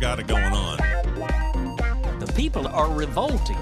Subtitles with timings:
[0.00, 0.78] got it going on.
[2.20, 3.58] The people are revolting.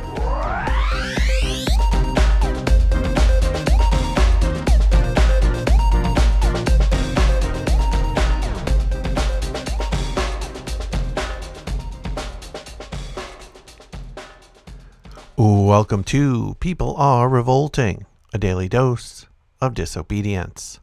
[15.37, 19.27] Welcome to People Are Revolting, a daily dose
[19.61, 20.79] of disobedience.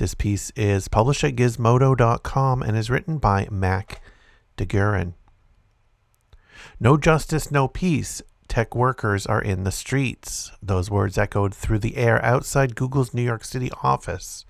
[0.00, 4.00] This piece is published at gizmodo.com and is written by Mack
[4.56, 5.12] DeGeurin.
[6.80, 8.22] No justice, no peace.
[8.48, 10.52] Tech workers are in the streets.
[10.62, 14.46] Those words echoed through the air outside Google's New York City office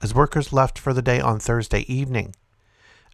[0.00, 2.36] as workers left for the day on Thursday evening.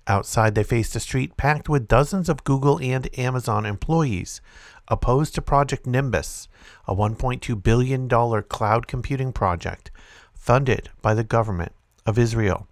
[0.06, 4.42] Outside, they faced a street packed with dozens of Google and Amazon employees
[4.88, 6.48] opposed to Project Nimbus,
[6.86, 8.10] a $1.2 billion
[8.42, 9.90] cloud computing project
[10.34, 11.72] funded by the government
[12.08, 12.66] of Israel.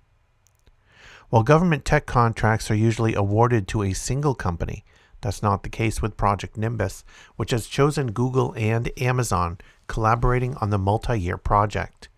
[1.29, 4.83] While government tech contracts are usually awarded to a single company,
[5.21, 7.05] that's not the case with Project Nimbus,
[7.37, 12.09] which has chosen Google and Amazon collaborating on the multi year project.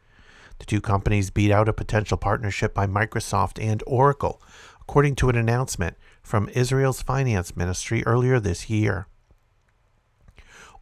[0.60, 4.40] The two companies beat out a potential partnership by Microsoft and Oracle,
[4.80, 9.08] according to an announcement from Israel's finance ministry earlier this year.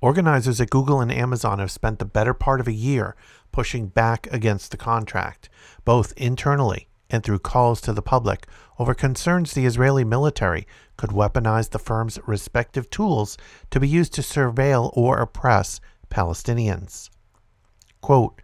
[0.03, 3.17] Organizers at Google and Amazon have spent the better part of a year
[3.57, 5.49] pushing back against the contract,
[5.87, 8.47] both internally and through calls to the public
[8.79, 10.67] over concerns the Israeli military
[10.99, 13.39] could weaponize the firm's respective tools
[13.71, 17.09] to be used to surveil or oppress Palestinians.
[18.03, 18.43] Quote,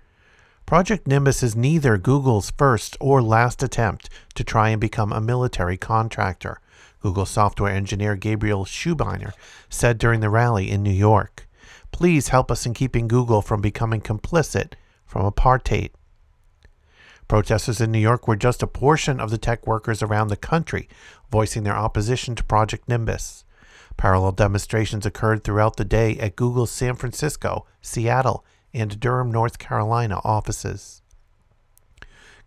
[0.65, 5.77] Project Nimbus is neither Google's first or last attempt to try and become a military
[5.77, 6.59] contractor,
[7.01, 9.35] Google software engineer Gabriel Schubiner
[9.69, 11.47] said during the rally in New York.
[11.91, 14.72] Please help us in keeping Google from becoming complicit
[15.12, 15.91] from apartheid.
[17.28, 20.89] Protesters in New York were just a portion of the tech workers around the country
[21.31, 23.45] voicing their opposition to Project Nimbus.
[23.99, 30.19] Parallel demonstrations occurred throughout the day at Google's San Francisco, Seattle, and Durham, North Carolina
[30.25, 31.03] offices.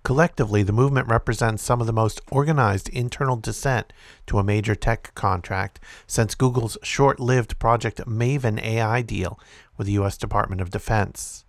[0.01, 3.93] Collectively, the movement represents some of the most organized internal dissent
[4.25, 9.39] to a major tech contract since Google's short lived Project Maven AI deal
[9.77, 10.17] with the U.S.
[10.17, 11.44] Department of Defense.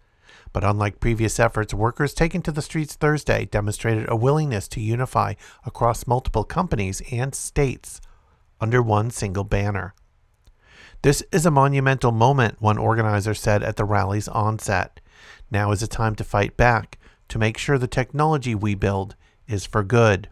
[0.57, 5.35] But unlike previous efforts, workers taken to the streets Thursday demonstrated a willingness to unify
[5.67, 8.01] across multiple companies and states
[8.59, 9.93] under one single banner.
[11.03, 14.99] This is a monumental moment, one organizer said at the rally's onset.
[15.51, 19.15] Now is the time to fight back to make sure the technology we build
[19.47, 20.31] is for good.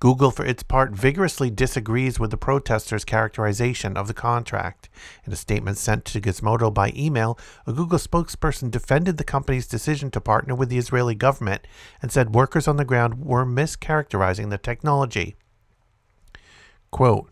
[0.00, 4.88] Google, for its part, vigorously disagrees with the protesters' characterization of the contract.
[5.26, 10.10] In a statement sent to Gizmodo by email, a Google spokesperson defended the company's decision
[10.12, 11.66] to partner with the Israeli government
[12.00, 15.36] and said workers on the ground were mischaracterizing the technology.
[16.90, 17.30] Quote,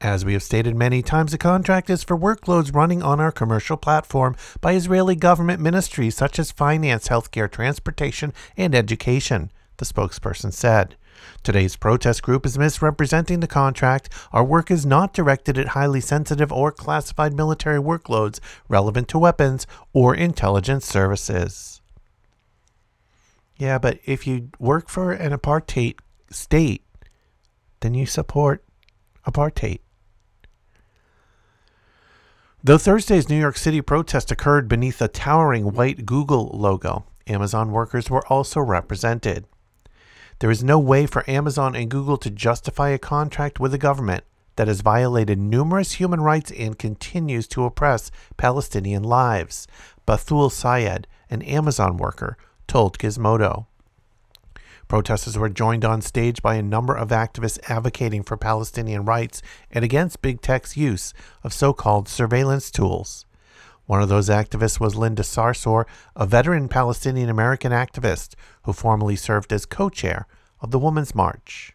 [0.00, 3.78] as we have stated many times, the contract is for workloads running on our commercial
[3.78, 10.96] platform by Israeli government ministries such as finance, healthcare, transportation, and education, the spokesperson said.
[11.42, 14.08] Today's protest group is misrepresenting the contract.
[14.32, 19.66] Our work is not directed at highly sensitive or classified military workloads relevant to weapons
[19.92, 21.80] or intelligence services.
[23.56, 25.98] Yeah, but if you work for an apartheid
[26.30, 26.82] state,
[27.80, 28.64] then you support
[29.26, 29.78] apartheid.
[32.62, 38.08] Though Thursday's New York City protest occurred beneath a towering white Google logo, Amazon workers
[38.08, 39.46] were also represented.
[40.40, 44.24] There is no way for Amazon and Google to justify a contract with a government
[44.56, 49.66] that has violated numerous human rights and continues to oppress Palestinian lives,
[50.06, 52.36] Bathul Syed, an Amazon worker,
[52.66, 53.66] told Gizmodo.
[54.86, 59.40] Protesters were joined on stage by a number of activists advocating for Palestinian rights
[59.70, 63.24] and against big tech's use of so called surveillance tools.
[63.86, 65.84] One of those activists was Linda Sarsour,
[66.16, 70.26] a veteran Palestinian American activist who formerly served as co chair
[70.60, 71.74] of the Women's March.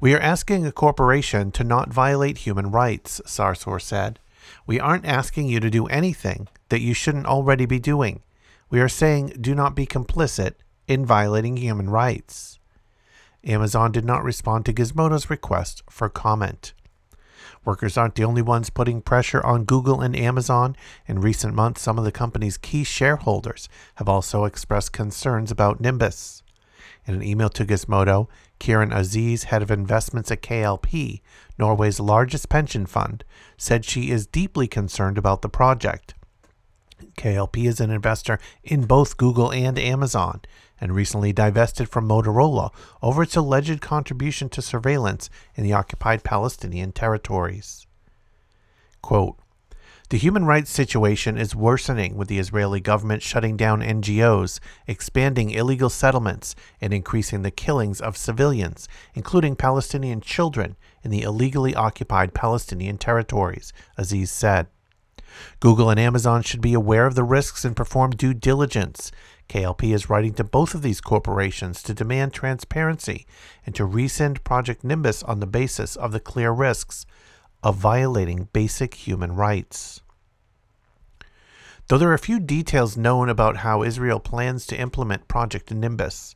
[0.00, 4.18] We are asking a corporation to not violate human rights, Sarsour said.
[4.66, 8.22] We aren't asking you to do anything that you shouldn't already be doing.
[8.68, 10.54] We are saying do not be complicit
[10.86, 12.58] in violating human rights.
[13.44, 16.74] Amazon did not respond to Gizmodo's request for comment.
[17.64, 20.76] Workers aren't the only ones putting pressure on Google and Amazon.
[21.06, 26.42] In recent months, some of the company's key shareholders have also expressed concerns about Nimbus.
[27.06, 28.28] In an email to Gizmodo,
[28.60, 31.20] Kiran Aziz, head of investments at KLP,
[31.58, 33.24] Norway's largest pension fund,
[33.56, 36.14] said she is deeply concerned about the project.
[37.18, 40.40] KLP is an investor in both Google and Amazon
[40.80, 42.70] and recently divested from Motorola
[43.02, 47.86] over its alleged contribution to surveillance in the occupied Palestinian territories.
[49.02, 49.38] Quote,
[50.10, 55.88] the human rights situation is worsening with the Israeli government shutting down NGOs, expanding illegal
[55.88, 62.98] settlements, and increasing the killings of civilians, including Palestinian children, in the illegally occupied Palestinian
[62.98, 64.66] territories, Aziz said.
[65.60, 69.10] Google and Amazon should be aware of the risks and perform due diligence.
[69.48, 73.26] KLP is writing to both of these corporations to demand transparency
[73.66, 77.06] and to rescind Project Nimbus on the basis of the clear risks
[77.62, 80.00] of violating basic human rights.
[81.88, 86.34] Though there are few details known about how Israel plans to implement Project Nimbus,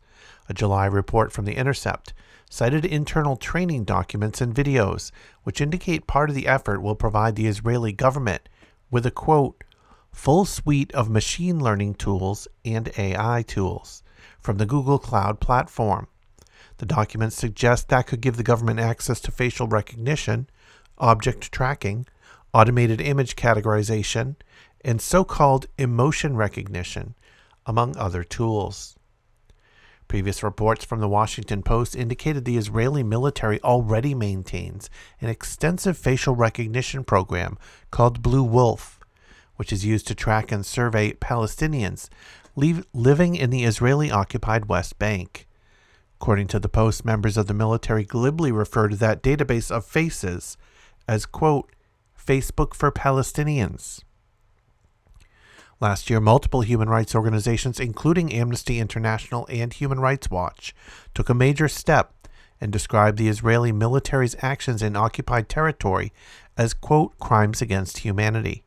[0.49, 2.13] a July report from The Intercept
[2.51, 5.11] cited internal training documents and videos,
[5.45, 8.49] which indicate part of the effort will provide the Israeli government
[8.91, 9.65] with a quote,
[10.13, 14.03] full suite of machine learning tools and AI tools
[14.41, 16.09] from the Google Cloud platform.
[16.79, 20.49] The documents suggest that could give the government access to facial recognition,
[20.99, 22.07] object tracking,
[22.53, 24.37] automated image categorization,
[24.85, 27.15] and so called emotion recognition,
[27.67, 28.98] among other tools.
[30.09, 34.89] Previous reports from the Washington Post indicated the Israeli military already maintains
[35.21, 37.59] an extensive facial recognition program
[37.91, 38.99] called Blue Wolf,
[39.57, 42.09] which is used to track and survey Palestinians
[42.57, 45.47] living in the Israeli occupied West Bank.
[46.21, 50.57] According to the Post, members of the military glibly refer to that database of faces
[51.07, 51.71] as, quote,
[52.19, 54.03] Facebook for Palestinians.
[55.81, 60.75] Last year, multiple human rights organizations, including Amnesty International and Human Rights Watch,
[61.15, 62.13] took a major step
[62.61, 66.13] and described the Israeli military's actions in occupied territory
[66.57, 68.65] as, quote, crimes against humanity.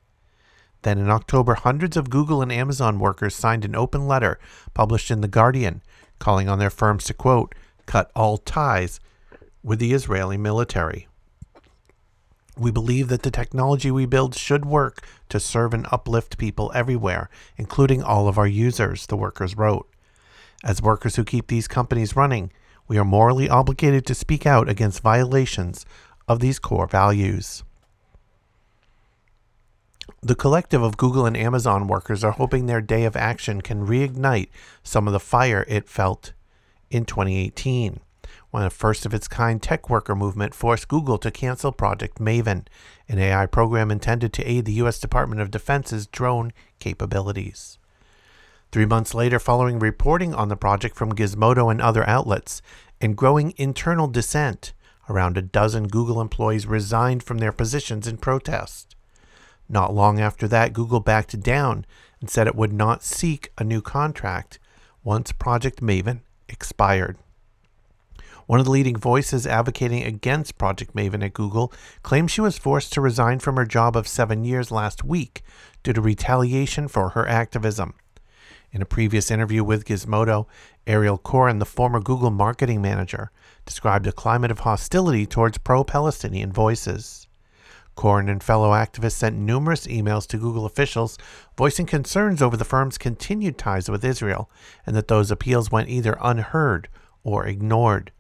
[0.84, 4.40] Then in October, hundreds of Google and Amazon workers signed an open letter
[4.74, 5.84] published in The Guardian
[6.18, 7.54] calling on their firms to, quote,
[7.86, 9.02] cut all ties
[9.62, 11.08] with the Israeli military.
[12.58, 17.30] We believe that the technology we build should work to serve and uplift people everywhere,
[17.58, 19.90] including all of our users, the workers wrote.
[20.64, 22.52] As workers who keep these companies running,
[22.88, 25.86] we are morally obligated to speak out against violations
[26.28, 27.64] of these core values.
[30.22, 34.50] The collective of Google and Amazon workers are hoping their day of action can reignite
[34.84, 36.34] some of the fire it felt
[36.92, 38.02] in 2018
[38.52, 42.68] when a first of its kind tech worker movement forced Google to cancel Project Maven,
[43.08, 45.00] an AI program intended to aid the U.S.
[45.00, 47.80] Department of Defense's drone capabilities.
[48.72, 52.62] Three months later, following reporting on the project from Gizmodo and other outlets,
[53.02, 54.74] and growing internal dissent,
[55.10, 58.96] around a dozen Google employees resigned from their positions in protest.
[59.68, 61.86] Not long after that, Google backed down
[62.20, 64.60] and said it would not seek a new contract
[65.04, 67.18] once Project Maven expired.
[68.52, 71.72] One of the leading voices advocating against Project Maven at Google
[72.04, 75.42] claims she was forced to resign from her job of seven years last week
[75.84, 77.94] due to retaliation for her activism.
[78.74, 80.48] In a previous interview with Gizmodo,
[80.86, 83.32] Ariel Koren, the former Google marketing manager,
[83.66, 87.30] described a climate of hostility towards pro Palestinian voices.
[87.96, 91.18] Koren and fellow activists sent numerous emails to Google officials
[91.58, 94.52] voicing concerns over the firm's continued ties with Israel
[94.86, 96.90] and that those appeals went either unheard
[97.24, 98.12] or ignored.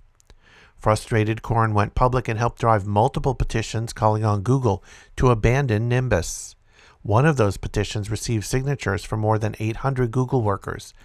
[0.81, 4.83] Frustrated, Koren went public and helped drive multiple petitions calling on Google
[5.15, 6.55] to abandon Nimbus.
[7.03, 10.95] One of those petitions received signatures from more than 800 Google workers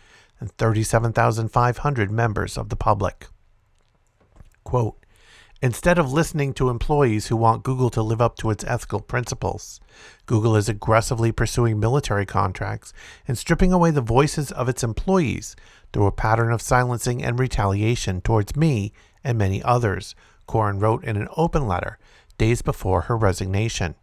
[0.40, 3.26] and 37,500 members of the public.
[4.64, 4.96] Quote,
[5.60, 9.80] Instead of listening to employees who want Google to live up to its ethical principles,
[10.24, 12.94] Google is aggressively pursuing military contracts
[13.28, 15.54] and stripping away the voices of its employees
[15.92, 18.92] through a pattern of silencing and retaliation towards me
[19.26, 20.14] and many others,
[20.46, 21.98] Koren wrote in an open letter
[22.38, 23.96] days before her resignation.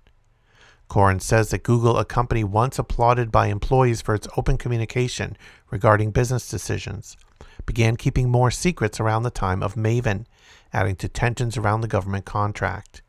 [0.90, 5.38] Koren says that Google, a company once applauded by employees for its open communication
[5.72, 7.16] regarding business decisions,
[7.66, 10.26] began keeping more secrets around the time of Maven,
[10.74, 13.02] adding to tensions around the government contract.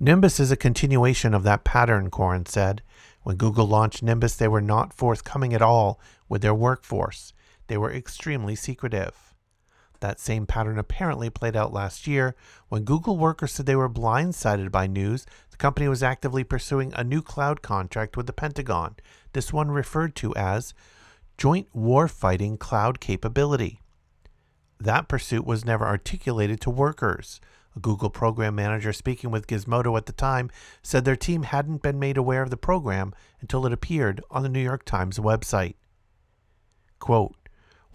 [0.00, 2.80] Nimbus is a continuation of that pattern, Koren said.
[3.24, 6.00] When Google launched Nimbus, they were not forthcoming at all
[6.30, 7.34] with their workforce.
[7.66, 9.34] They were extremely secretive.
[10.00, 12.36] That same pattern apparently played out last year
[12.68, 15.26] when Google workers said they were blindsided by news
[15.56, 18.96] the company was actively pursuing a new cloud contract with the Pentagon,
[19.32, 20.74] this one referred to as
[21.38, 23.80] Joint Warfighting Cloud Capability.
[24.78, 27.40] That pursuit was never articulated to workers.
[27.74, 30.50] A Google program manager speaking with Gizmodo at the time
[30.82, 34.50] said their team hadn't been made aware of the program until it appeared on the
[34.50, 35.76] New York Times website.
[36.98, 37.45] Quote,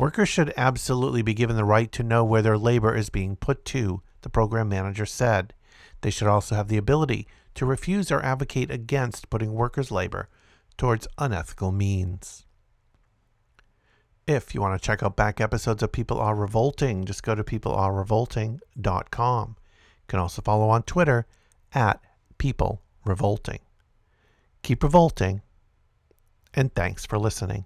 [0.02, 3.64] Workers should absolutely be given the right to know where their labor is being put
[3.66, 5.54] to, the program manager said.
[6.02, 10.28] They should also have the ability to refuse or advocate against putting workers' labor
[10.76, 12.48] towards unethical means.
[14.26, 17.44] If you want to check out back episodes of People Are Revolting, just go to
[17.44, 19.56] peoplearerevolting.com.
[19.60, 21.28] You can also follow on Twitter
[21.76, 22.02] at
[22.40, 23.60] People Revolting.
[24.64, 25.44] Keep revolting,
[26.56, 27.66] and thanks for listening.